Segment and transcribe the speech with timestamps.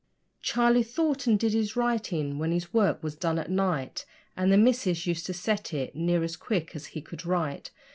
[0.41, 4.03] Charlie thought and did his writing when his work was done at night,
[4.35, 7.69] And the missus used to 'set' it near as quick as he could write.